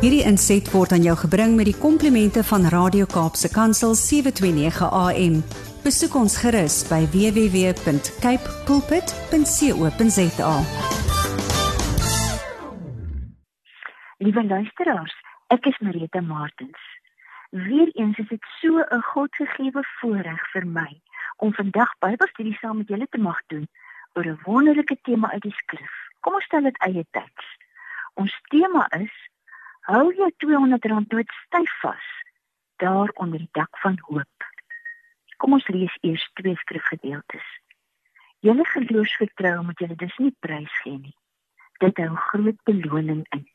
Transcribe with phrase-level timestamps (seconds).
[0.00, 5.34] Hierdie inset word aan jou gebring met die komplimente van Radio Kaapse Kansel 729 AM.
[5.84, 10.54] Besoek ons gerus by www.cape pulpit.co.za.
[14.24, 15.12] Liewe luisteraars,
[15.52, 16.80] ek is Marita Martins.
[17.52, 20.88] Weereens is dit so 'n Godgegewe voorreg vir my
[21.44, 23.68] om vandag Bybelstudie saam met julle te mag doen
[24.16, 25.92] oor 'n wonderlike tema uit die skrif.
[26.20, 27.44] Kom ons stel dit eie teks.
[28.14, 29.12] Ons tema is
[29.88, 32.08] Hou jou 200 rand noot styf vas
[32.80, 34.44] daar onder die dak van hoop.
[35.36, 37.48] Kom ons lees eers twee skrifgedeeltes.
[38.44, 41.16] Julle geloofsvertroue moet julle dus nie prys gee nie.
[41.80, 43.46] Dit hou groot beloning in.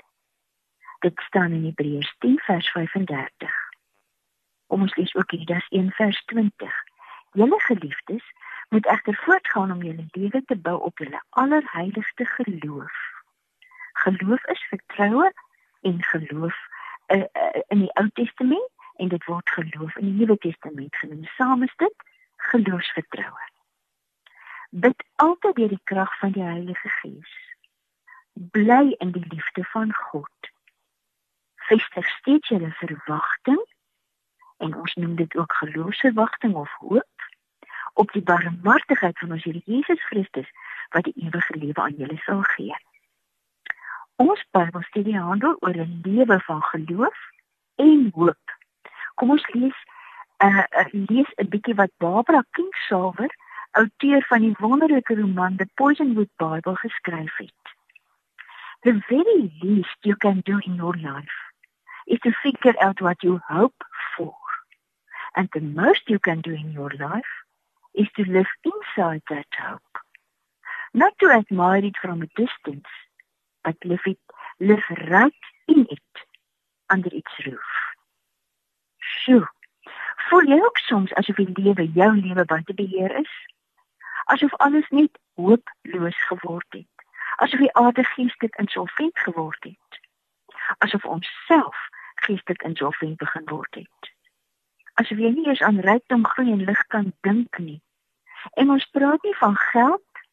[1.06, 3.56] Dit staan in Hebreërs 10 vers 35.
[4.68, 6.78] Kom ons lees ook hier das 1 vers 20.
[7.38, 8.26] Julle geliefdes
[8.70, 13.02] moet egter voortgaan om julle lewe te bou op julle allerheiligste geloof.
[14.06, 15.34] Geloof is vertroue
[15.86, 16.58] en geloof
[17.08, 21.26] uh, uh, in die Ou Testament en dit word geloof in die Nuwe Testament genoem.
[21.38, 22.06] Saam is dit
[22.52, 23.50] geloofsvertroue.
[24.70, 27.36] Bid altyd deur die krag van die Heilige Gees.
[28.34, 30.52] Bly in die liefde van God.
[31.70, 33.62] Vestig steeds julle verwagting
[34.58, 37.30] en ons noem dit ook geloofsverwagting of hoop
[37.94, 40.50] op die barmhartigheid van ons Here Jesus Christus
[40.90, 42.76] wat die ewige lewe aan julle sal gee.
[44.16, 47.20] Ons Bybelstudie handel oor 'n lewe van geloof
[47.76, 48.46] en hoop.
[49.16, 49.78] Kom ons lees
[50.40, 53.32] 'n uh, uh, lees 'n bietjie wat Barbara Kingsolver,
[53.72, 57.64] outeur van die wonderlike roman The Poisonwood Bible geskryf het.
[58.82, 61.38] The very least you can do in your life
[62.06, 63.84] is to figure out what you hope
[64.16, 64.38] for.
[65.34, 67.34] And the most you can do in your life
[67.94, 70.00] is to live inside that hope.
[70.94, 72.88] Not to admire it from a distance,
[73.66, 74.20] but live it,
[74.60, 76.14] live right in it
[76.94, 77.72] under its roof.
[78.98, 79.48] Sjoe.
[80.30, 83.34] Voel jy ook soms asof die lewe jou lewe buite beheer is?
[84.34, 87.06] Asof alles net hooploos geword het?
[87.42, 90.00] Asof die aarde geestelik insolvent geword het?
[90.78, 91.82] Asof ons self
[92.26, 94.12] geestelik insolvent begin word het?
[95.02, 97.82] Asof jy nie eens aan rykdom, groei en lig kan dink nie.
[98.54, 100.24] En ons praat nie van geld,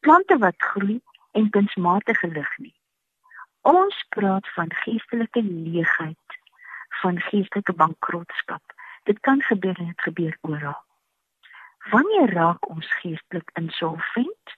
[0.00, 1.00] plante wat groei
[1.36, 2.74] en kunsmatige lig nie.
[3.60, 6.38] Ons praat van geestelike leegheid,
[7.02, 8.74] van geestelike bankrotskap.
[9.04, 10.78] Dit kan gebeur en dit gebeur oral.
[11.90, 14.54] Wanneer raak ons geestelik insolvent?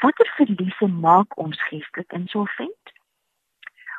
[0.00, 2.92] Watter verliese maak ons geestelik insolvent?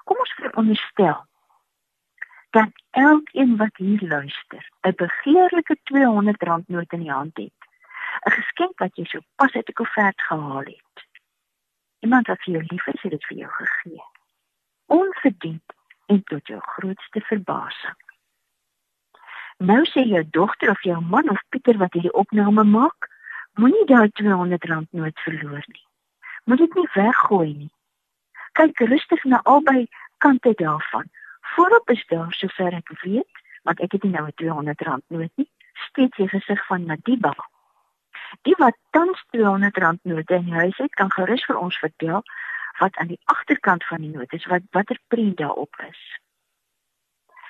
[0.03, 1.25] Kom ons veronderstel
[2.49, 7.61] dat elkeen wat hier luister, 'n begeerlike R200 noot in die hand het.
[8.25, 11.06] 'n Geskenk wat jy sopas uit 'n koevert gehaal het.
[11.99, 14.03] Iemand wat vir jou lief is, het dit vir jou gegee.
[14.85, 15.73] Onverdiend
[16.07, 17.97] en tot jou grootste verbasing.
[19.57, 23.09] Nou sê jou dogter of jou man of Pieter wat hierdie opname maak,
[23.57, 25.85] moenie daai R200 noot verloor nie.
[26.45, 27.71] Moet dit nie weggooi nie.
[28.53, 29.87] Kyk rustig na albei
[30.17, 31.09] kante daarvan.
[31.55, 35.49] Voorop is daar sover ek weet, want ek het nie nou 'n R200 noot nie,
[35.89, 37.33] steeds die gesig van Madiba.
[38.47, 42.21] Die wat tans R200 note in die huis het, kan gerus vir ons vertel
[42.79, 46.03] wat aan die agterkant van die noot is, wat watter prent daarop is.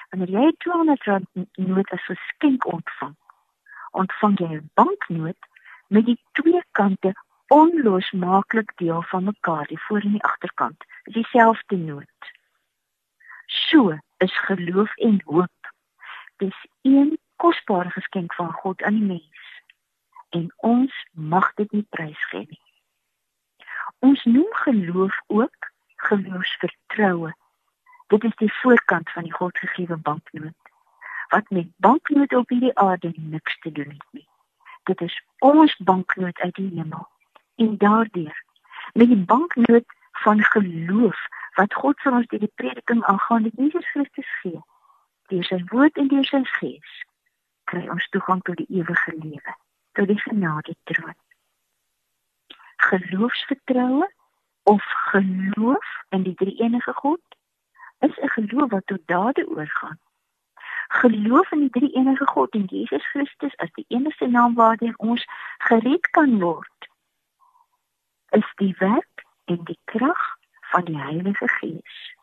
[0.09, 1.35] Wanneer jy R200
[1.67, 3.13] noot as 'n skenk ontvang,
[3.91, 5.41] ontvang jy 'n banknoot
[5.87, 7.13] met die twee kante
[7.47, 12.21] onlosmaaklik deel van mekaar, die voor en die agterkant, dieselfde noot.
[13.45, 15.73] So is geloof en hoop.
[16.37, 19.46] Dis een kosbare geskenk van God aan die mens
[20.29, 22.61] en ons mag dit nie prysgee nie.
[23.99, 27.33] Ons noem geloof ook geloofsvertroue.
[28.07, 30.71] Dit is die voorkant van die Godgegewe banknoot.
[31.27, 34.27] Wat met banknoot op hierdie aarde niks te doen het nie.
[34.83, 37.07] Dit is ons banknoot uit die hemel.
[37.55, 38.43] En daardeur
[38.93, 41.19] met die banknoot van geloof
[41.55, 44.61] wat God vir ons deur die prediking aangaande Jesus Christus gee,
[45.27, 46.99] deur sy woord en deur sy gees,
[47.63, 49.57] kry ons toegang tot die ewige lewe
[49.97, 51.17] tot die genade troon.
[52.87, 54.09] Geloofsvertroue
[54.63, 57.23] of geloof in die drie enige God
[57.99, 59.99] is 'n geloof wat tot dade oorgaan.
[60.87, 65.25] Geloof in die drie enige God en Jesus Christus as die enigste naam waardeur ons
[65.57, 66.89] gered kan word
[68.29, 72.15] is die werk en die krag van die Heilige Gees.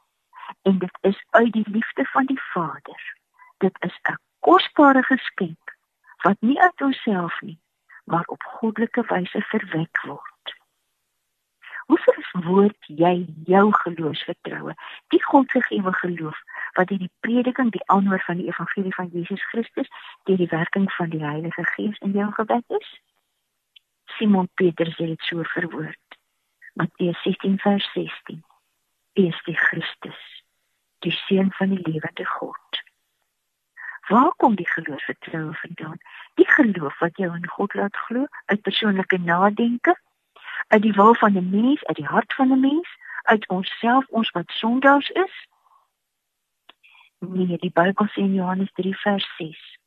[0.62, 3.16] En dit is uit die liefde van die Vader.
[3.58, 5.76] Dit is 'n kosbare geskenk
[6.22, 7.58] wat nie uit onsself nie,
[8.04, 10.54] maar op goddelike wyse verwek word.
[11.86, 14.74] Hoe verwoord jy jou geloofsvertroue?
[15.12, 16.38] Die Godgegewe geloof
[16.72, 19.90] wat deur die prediking, die aanhoor van die evangelie van Jesus Christus,
[20.24, 22.88] deur die werking van die Heilige Gees in jou gewet is?
[24.16, 26.18] Simon Petrus het dit so verwoord.
[26.72, 28.44] Matteus 16 vers 16.
[29.14, 30.22] U is die Christus,
[30.98, 32.83] die seun van die lewende God.
[34.08, 35.98] Waar kom die geloof vertroue vandaan?
[36.34, 40.00] Die geloof wat jou in God laat glo uit persoonlike nadenke,
[40.66, 42.88] uit die wil van 'n mens, uit die hart van 'n mens,
[43.22, 45.46] uit onsself, ons wat sondaars is.
[47.18, 49.78] Nee, die Bybel sê in Johannes 3 vers 6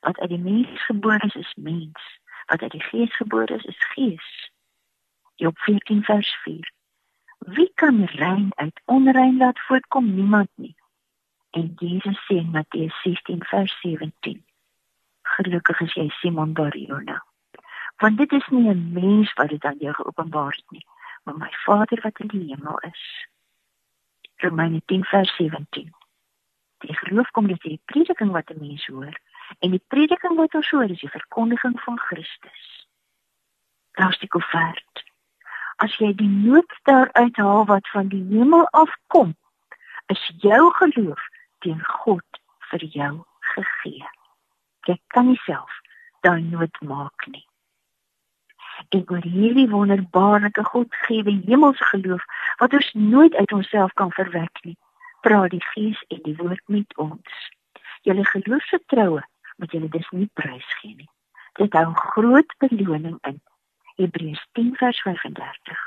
[0.00, 3.84] wat uit die mens gebore is, is mens, wat uit die gees gebore is, is
[3.94, 4.50] gees.
[5.34, 6.72] Job 14 vers 4
[7.38, 10.14] Wie kan rein uit onrein laat voortkom?
[10.14, 10.76] Niemand nie.
[11.52, 14.44] En Jesus sê in Matteus 16 vers 17:
[15.36, 17.18] Gelukkig is jy Simon Barjona.
[18.00, 20.86] Want dit is nie 'n mens wat dit aan jou geopenbaar het nie,
[21.24, 23.26] maar my Vader wat in die hemel is.
[24.36, 25.94] Romeine 10 vers 17.
[26.78, 29.14] Die geloof kom deur die prediking wat 'n mens hoor,
[29.58, 32.88] en die prediking wat ons hoor is die verkondiging van Christus.
[33.92, 35.12] Daar's die koffert
[35.82, 39.34] as jy die nood daar uithaal wat van die hemel afkom,
[40.12, 41.22] is jou geloof
[41.64, 43.14] teen God vir jou
[43.54, 44.10] gegee.
[44.88, 45.80] Jy kan nie self
[46.26, 47.44] daai nood maak nie.
[48.92, 52.24] Ek oor hierdie wonderbaarlike Godgewe hemelse geloof
[52.60, 54.76] wat ons nooit uit onsself kan verwek nie,
[55.26, 57.38] praat die Gees en die Woord met ons.
[58.02, 59.22] Julle geloofsvertroue
[59.56, 61.10] moet julle dus nie prys gee nie.
[61.60, 63.40] Dit hou groot beloning in
[64.00, 65.82] Hebreërs 10 vers 35.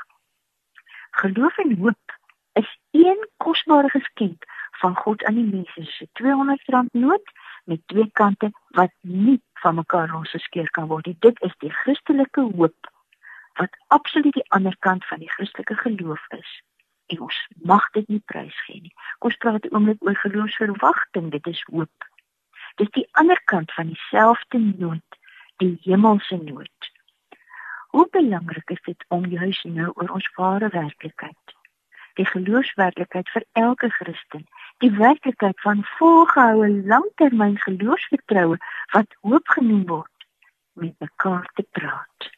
[1.20, 2.16] Geloof en hoop
[2.60, 4.46] is een kosbare geskenk
[4.80, 5.80] van God aan die mense.
[5.80, 7.32] Dit is 'n R200 noot
[7.64, 11.16] met twee kante wat nie van mekaar losgeskeur kan word nie.
[11.18, 12.90] Dit is die Christelike hoop
[13.54, 16.62] wat absoluut die ander kant van die Christelike geloof is.
[17.06, 18.94] En ons mag dit nie prysgee nie.
[19.18, 21.30] Kom ons praat 'n oomblik oor geloofsverwagting.
[21.30, 22.08] Dit is hoop.
[22.74, 25.18] Dis die ander kant van dieselfde noot,
[25.56, 26.90] die hemelse noot.
[27.88, 31.55] Hoe belangrik is dit om juis nou oor ons ware werklikheid,
[32.16, 34.46] die geloofswerklikheid vir elke Christen,
[34.84, 38.58] die werklikheid van volgehoue langtermyn geloofsvertroue
[38.94, 40.26] wat hoop genoem word,
[40.72, 42.30] met mekaar te praat.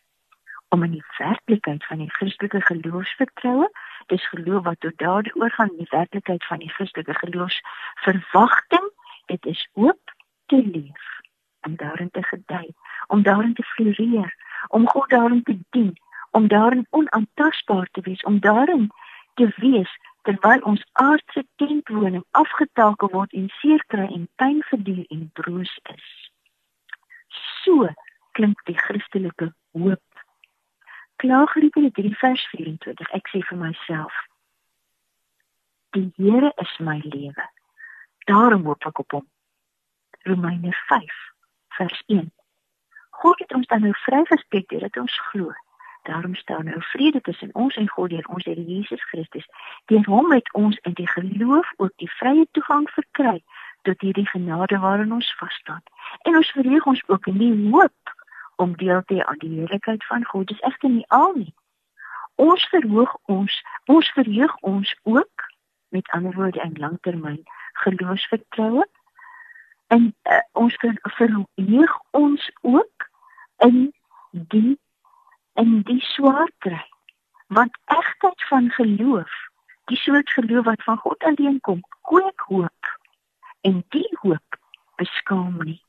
[0.69, 3.71] Om in die werklikheid van die Christelike geloofsvertroue,
[4.13, 8.91] dis geloof wat tot dade oorgaan in die werklikheid van die Christelike geloofsverwagting,
[9.27, 10.15] dit is hoop
[10.47, 11.17] te leef
[11.67, 12.69] om daarin te gedei,
[13.07, 14.37] om daarin te floreer
[14.69, 15.97] om God daarin te dien,
[16.31, 18.91] om daarin onaantastbaar te wees, om daarin
[19.39, 19.91] te wees
[20.27, 26.09] terwyl ons aardse tentwoning afgetakel word en seer kry en pyn verduur en broos is.
[27.63, 27.89] So
[28.39, 30.25] klink die Christelike hoop.
[31.23, 33.15] Klaagliedere 3 vers 24.
[33.19, 34.19] Ek sê vir myself:
[35.97, 37.47] Die Here is my lewe.
[38.31, 39.27] Daarom hoop ek op hom.
[40.29, 41.23] Romeine 5
[41.79, 42.29] vers 1.
[43.23, 45.55] God het ons dan nou vrygespreek deurdat ons glo.
[46.03, 49.47] Daarom staan nou vrede tussen ons en God deur ons Here Jesus Christus.
[49.85, 53.43] Deur hom het ons in die geloof ook die vrye toegang verkry
[53.83, 55.83] tot hierdie genade waarin ons vas staan.
[56.23, 58.15] En ons verheug ons ook in die hoop
[58.57, 60.49] om deel te hê aan die heerlikheid van God.
[60.49, 61.55] Dis egter nie al nie.
[62.35, 65.47] Ons verhoog ons, ons verheug ons ook
[65.89, 68.87] met ander woorde in langtermyn geloofsvertroue
[69.87, 73.09] en uh, ons verhoog ons ook
[73.57, 73.79] in
[74.31, 74.79] die
[75.59, 76.85] in die swaar kry.
[77.47, 79.33] Want egtheid van geloof,
[79.85, 82.99] die soort geloof wat van God alleen kom, kweek hoop.
[83.61, 84.59] En die hoop
[84.97, 85.83] beskaam nie.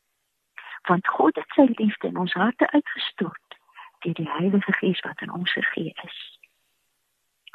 [0.87, 3.57] Want God het sy liefde in ons harte uitgestort
[3.99, 6.19] deur die Heilige Gees wat in ons gegee is.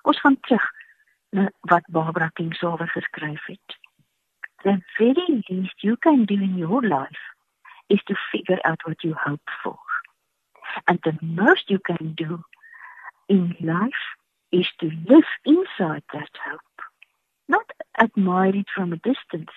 [0.02, 0.66] Ons gaan terug
[1.30, 3.78] na wat Barbara Kingsolver geskryf het.
[4.62, 7.24] The very least you can do in your life
[7.86, 9.93] is to figure out what you hope for.
[10.86, 12.44] And the most you can do
[13.28, 14.04] in life
[14.52, 16.60] is to live inside that hope.
[17.48, 19.50] Not admire it from a distance,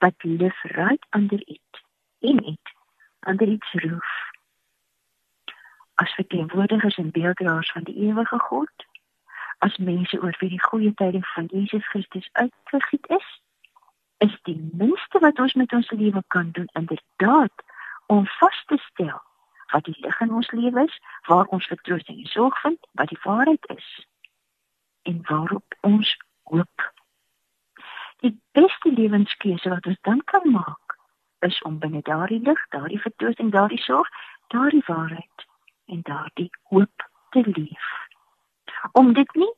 [0.00, 1.70] but live right under it,
[2.22, 2.66] in it,
[3.26, 4.10] under its roof.
[5.94, 8.86] As verteenwoordigers en beelddraers van die ewige God,
[9.58, 13.28] as mense oor wie die goeie tyding van Jesus Christus uitgegiet is,
[14.24, 17.64] is die minste wat ons met ons lewe kan doen inderdaad
[18.06, 19.20] om vas te stel
[19.70, 23.20] wat die lig in ons lewe is, waar ons vertroosting en sorg vind, wat die
[23.22, 24.06] waarheid is
[25.02, 26.92] en waarop ons hoop.
[28.20, 30.96] Die beste lewenskeuse wat ons dan kan maak,
[31.40, 34.08] is om binne daardie lig, daardie vertroosting, daardie sorg,
[34.52, 35.46] daardie waarheid
[35.86, 37.88] en daardie hoop te leef.
[38.92, 39.52] Om dit nie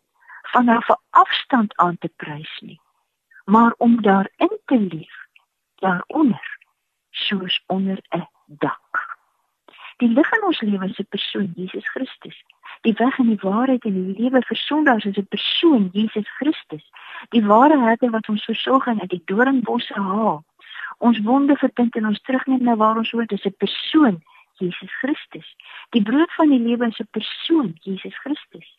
[0.55, 2.81] vanaf 'n afstand aan te prys nie,
[3.45, 5.17] maar om daarin te leef,
[5.75, 6.59] daaronder,
[7.11, 8.82] soos onder 'n dak.
[10.03, 12.39] Die lig in ons lewe is 'n persoon, Jesus Christus.
[12.81, 16.85] Die weg en die waarheid en die lewe vir sondaars is 'n persoon, Jesus Christus.
[17.29, 20.45] Die ware herder wat ons versorg en uit die doringbosse haal.
[20.99, 24.23] Ons wonde verbind en ons terugneem na waar ons hoort, is 'n persoon,
[24.59, 25.57] Jesus Christus.
[25.91, 28.75] Die brood van die lewe is 'n persoon, Jesus Christus.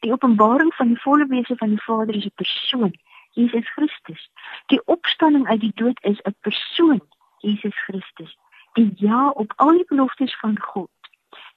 [0.00, 2.92] Die openbaring van die volle wese van die Vader is 'n persoon,
[3.32, 4.30] Jesus Christus.
[4.66, 7.00] Die opstanding uit die dood is 'n persoon,
[7.38, 8.36] Jesus Christus.
[8.78, 10.90] Die ja op al die beloftes van God.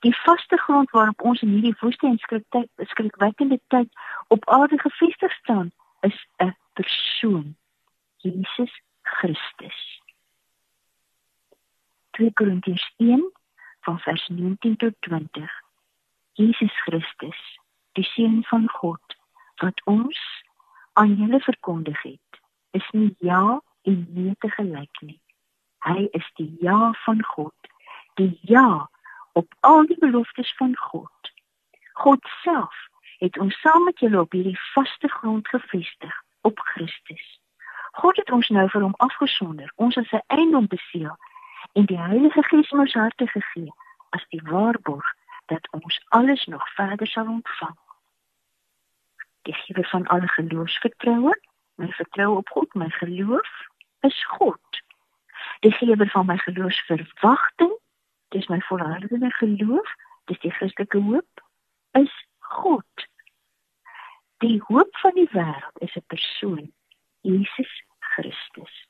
[0.01, 3.89] Die vaste grond waarop ons in hierdie woeste en skriktyd skrikwekkende tyd
[4.33, 7.55] op aarde gefestig staan, is 'n persoon,
[8.17, 10.01] Jesus Christus.
[12.17, 13.31] 2 Korintiërs 1
[13.81, 15.51] van vers 19 tot 20.
[16.33, 17.59] Jesus Christus,
[17.91, 19.17] die seun van God
[19.55, 20.19] wat ons
[20.93, 25.21] aan julle verkondig het, is nie ja en nee te gelyk nie.
[25.81, 27.69] Hy is die ja van God,
[28.19, 28.89] die ja
[29.33, 31.31] op al die beloftes van God.
[31.93, 32.75] God self
[33.17, 37.39] het ons saam met julle op hierdie vaste grond gevestig op Christus.
[37.91, 41.17] God het ons nou vir hom afgesonder, ons as sy eiendom beseël
[41.77, 43.73] en die Heilige Gees in ons harte gegee
[44.17, 45.07] as die waarborg
[45.51, 47.77] dat ons alles nog verder sal ontvang.
[49.41, 51.35] Die gewer van alle geloofsvertroue,
[51.75, 53.51] my vertroue op God, my geloof
[54.07, 54.70] is God.
[55.61, 57.73] Die gewer van my geloofsverwagting,
[58.33, 59.89] dis my volhardende geloof,
[60.25, 61.43] dis die Christelike hoop,
[61.91, 63.05] is God.
[64.41, 66.73] Die hoop van die wêreld is 'n persoon,
[67.21, 68.87] Jesus Christus.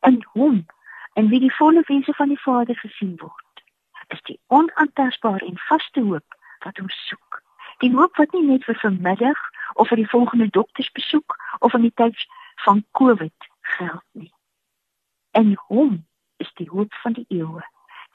[0.00, 0.66] In hom
[1.12, 3.62] en wie die volle wese van die Vader gesien word,
[4.06, 7.42] is die onaantastbare en vaste hoop wat ons soek.
[7.78, 9.40] Die hoop wat nie net vir vanmiddag
[9.74, 14.35] of vir die volgende doktersbesoek of in die tyd van COVID geld nie.
[15.36, 16.00] En hom
[16.42, 17.62] is die hoop van die eeue,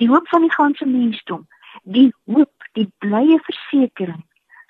[0.01, 1.47] die hoop van die ganse mensdom,
[1.83, 4.25] die hoop, die blye versekering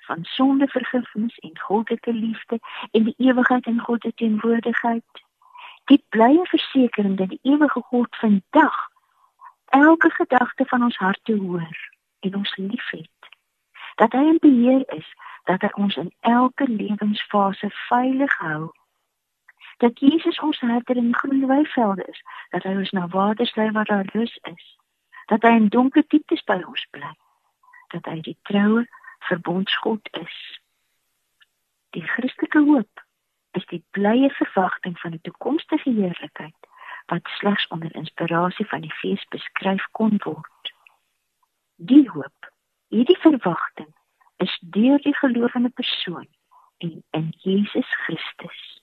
[0.06, 2.58] van sondevergifnis en goddelike liefde
[2.90, 5.22] en die ewigheid in God se teenwoordigheid
[5.84, 8.76] die blye versekering dat die ewige God vandag
[9.68, 11.76] elke gedagte van ons harte hoor
[12.20, 13.30] en ons liefhet.
[13.94, 15.08] Dat hy in beheer is,
[15.44, 18.70] dat hy ons in elke lewensfase veilig hou.
[19.82, 22.22] Dat Jesus ons herder in groen weivelde is,
[22.54, 24.66] dat hy ons na waters lei waar daar rus is.
[25.26, 27.14] Dat hy in donker dieptes by ons bly.
[27.94, 28.84] Dat hy die troue
[29.26, 30.36] verbondsgod is.
[31.98, 33.02] Die Christelike hoop
[33.58, 36.68] is die blye verwagting van 'n toekomstige heerlikheid
[37.10, 40.72] wat slegs onder inspirasie van die Gees beskryf kon word.
[41.76, 42.52] Die hoop,
[42.88, 43.90] hierdie verwagting
[44.36, 46.28] is deur die gelowende persoon
[46.78, 48.81] en in Jesus Christus.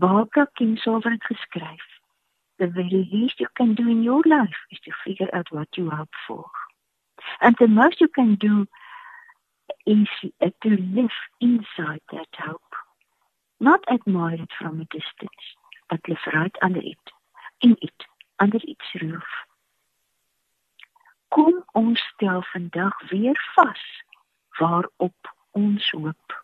[0.00, 1.84] Baie kinsover het geskryf:
[2.56, 5.90] The very least you can do in your life is to figure out what you
[5.90, 6.50] hope for.
[7.38, 8.66] And the most you can do
[9.84, 10.08] is
[10.40, 12.72] to live inside that hope
[13.62, 15.42] not admire it from a distance,
[15.88, 17.04] but live right under it,
[17.60, 17.98] in it,
[18.40, 19.28] under its roof.
[21.28, 23.84] Kom ons stel vandag weer vas
[24.58, 26.34] waarop ons hoop.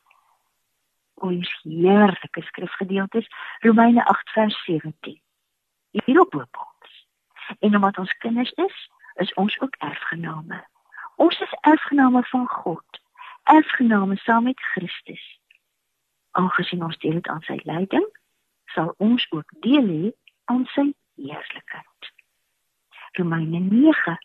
[1.20, 3.28] Ons heerlike skrifgedeeltes
[3.60, 5.20] Romeine 8 vers 17.
[5.90, 7.06] Hierop hoop ons.
[7.58, 10.62] En omdat ons kinders is, is ons ook erfgename.
[11.16, 13.02] Ons is erfgename van God,
[13.42, 15.38] erfgename saam met Christus
[16.38, 18.06] aangesien ons deel het aan sy lyding,
[18.75, 20.12] sal ons ook deel hê
[20.52, 20.87] aan sy
[21.20, 22.12] heerlikheid.
[23.18, 24.18] Romeine 9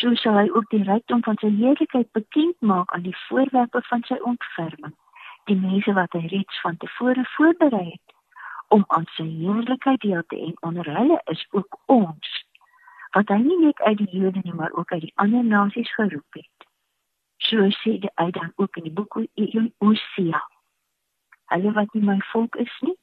[0.00, 4.04] So sal hy ook die rykdom van sy heerlikheid bekend maak aan die voorwerpe van
[4.06, 4.94] sy ontferming,
[5.44, 8.16] die mense wat hy reeds van tevore voorberei het
[8.68, 12.36] om aan sy heerlikheid deel te hê onder hulle is ook ons
[13.16, 16.38] wat hy nie net uit die Jode nie maar ook uit die ander nasies geroep
[16.38, 16.66] het.
[17.42, 19.18] So sê hy dan ook in die boek
[19.78, 20.42] Hosea
[21.50, 22.94] hulle wat nie my volk is nie,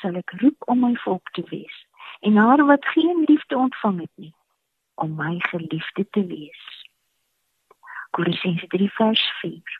[0.00, 1.76] sal ek roep om my volk te wees.
[2.20, 4.34] En haar wat geen liefde ontvang het nie,
[5.00, 6.64] om my geliefde te wees.
[8.16, 9.79] Kolossense 3 vers 4.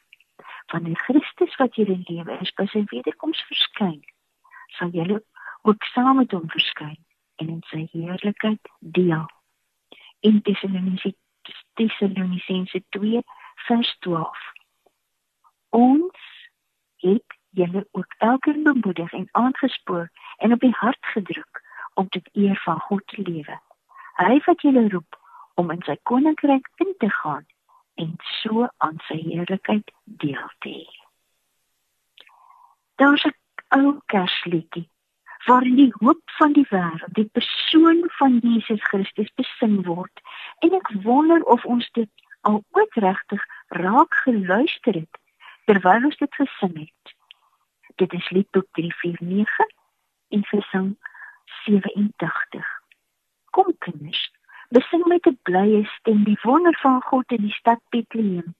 [0.70, 4.02] Van die Christus wat julle lewe is, by sy wederkoms verskyn,
[4.78, 5.18] sal julle
[5.66, 7.00] ook saam met hom verskyn
[7.42, 9.26] en in sy heerlikheid deel.
[10.20, 13.22] In Tessalonisense 2
[13.66, 14.40] vers 12.
[15.74, 16.18] Ons
[17.02, 21.62] het julle ook elkeen bemoedig en aangespoor en op die hart gedruk
[21.94, 23.60] om tot eer van God te lewe.
[24.22, 25.18] Hy wat julle roep
[25.54, 27.46] om in sy koninkryk in te gaan
[28.02, 30.88] en so aan sy heerlikheid deel te hê.
[33.00, 33.36] Daar's 'n
[33.78, 34.88] ou Kersliedjie
[35.46, 40.20] waarin die hoop van die wêreld, die persoon van Jesus Christus besing word.
[40.58, 45.20] En ek wonder of ons dit al ooit regtig raak geluister het
[45.64, 47.14] terwyl ons dit gesing het.
[47.96, 49.66] Dit is Liedboek 349
[50.28, 50.96] in versang
[51.64, 52.66] 87.
[53.50, 54.22] Kom kinders,
[54.70, 58.54] besing met 'n blye stem die wonder van God in die stad Bethlehem.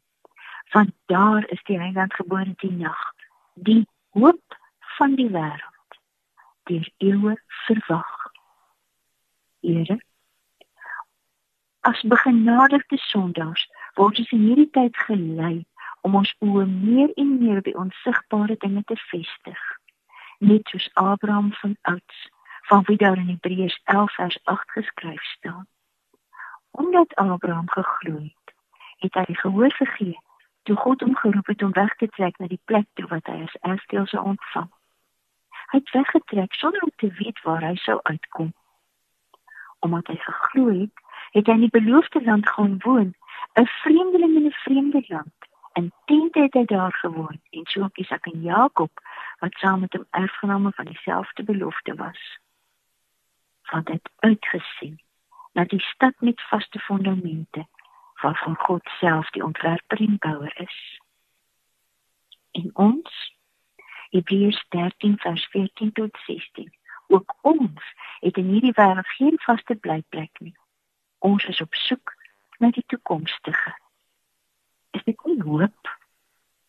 [0.71, 3.12] Want daar is die heiland gebore die nag,
[3.55, 4.59] die hoop
[4.97, 5.99] van die wêreld
[6.64, 8.33] deur eeue verwag.
[9.61, 9.99] Here
[11.81, 13.62] As begenadigde sondaars
[13.95, 15.64] word ons in hierdie tyd gelei
[16.05, 19.62] om ons oë meer en meer by onsigbare dinge te vestig.
[20.50, 22.21] Net soos Abraham van ouds,
[22.69, 25.67] van wie daar in Hebreërs 11 vers 8 geskryf staan.
[26.71, 28.55] Omdat Abraham geglo het,
[28.99, 30.19] het hy gehoor gegee
[30.62, 33.41] toe God hom geroep het om weg te trek na die plek toe wat hy
[33.43, 34.69] as erfdeel sou ontvang.
[35.73, 38.53] Hy het weggetrek sonder om te weet waar hy sou uitkom.
[39.79, 43.15] Omdat hy geglo het, het hy in die beloofde land gaan woon,
[43.55, 45.37] 'n vreemdeling in 'n vreemde land.
[45.73, 48.91] En tente het hy daar gewoon en so ook Isak en Jakob
[49.39, 52.39] wat saam met hom erfgename van dieselfde belofte was.
[53.71, 55.00] Want hy het uitgesien
[55.52, 57.66] na die stad met vaste fondamente
[58.23, 61.00] waarvan God self die ontwerper en bouer is.
[62.50, 63.38] En ons
[64.11, 66.73] Hebreërs 13 vers 14 tot 16.
[67.07, 70.54] Ook ons het in hierdie wêreld geen vaste blyplek nie.
[71.19, 72.14] Ons is op soek
[72.59, 73.75] na die toekomstige.
[74.90, 75.95] Is dit nie hoop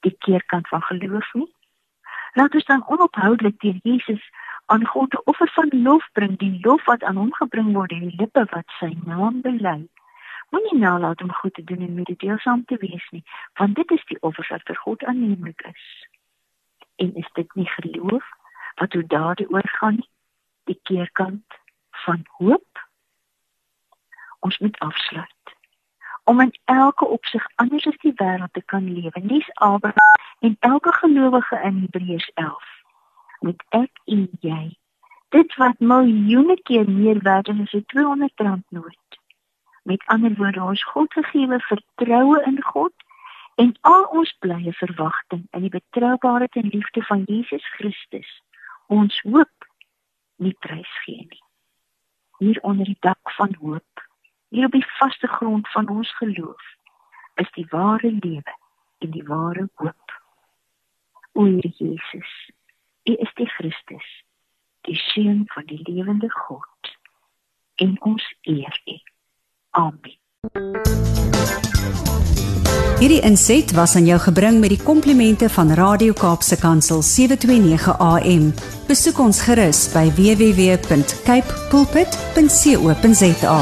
[0.06, 1.50] die keerkant van geloof nie?
[2.34, 4.30] Laat ons dan onophoudelik deur Jesus
[4.72, 8.00] aan God 'n offer van lof bring, die lof wat aan hom gebring word deur
[8.00, 9.80] die lippe wat sy naam bely.
[10.50, 13.24] Moenie nalat om goed te doen en mededeelsaam te wees nie,
[13.54, 16.08] want dit is die offer wat vir God aanneemlik is.
[16.96, 18.26] En is dit nie geloof
[18.76, 20.00] wat hoe daardie oorgaan
[20.64, 22.88] die keerkant van hoop.
[24.40, 25.56] Ons moet afsluit.
[26.24, 30.94] Om in elke opsig anders as die wêreld te kan lewe dis Abraham en elke
[30.94, 32.81] gelowige in Hebreërs 11
[33.42, 34.64] moet ek en jy.
[35.36, 39.20] Dit wat miljoene keer meer werd is as 'n 200 rand noot
[39.84, 42.94] met ander woorde ons God gegee vertroue in God
[43.56, 48.42] en al ons blye verwagting in die betroubaarheid en liefde van Jesus Christus
[48.88, 49.70] ons hoop
[50.36, 51.44] nie prys gee nie.
[52.38, 54.08] Hier onder die dak van hoop
[54.52, 56.64] hier op die vaste grond van ons geloof
[57.36, 58.56] is die ware lewe
[58.98, 60.18] en die ware hoop.
[61.34, 62.34] O Jesus
[63.10, 64.08] u is die Christus
[64.88, 66.96] die seun van die lewende God
[67.76, 68.98] en ons eer u
[69.70, 70.20] amen
[73.02, 78.52] Hierdie inset was aan jou gebring met die komplimente van Radio Kaapse Kansel 729 AM.
[78.86, 83.58] Besoek ons gerus by www.cape pulpit.co.za.